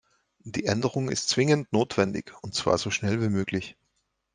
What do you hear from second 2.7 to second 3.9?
so schnell wie möglich.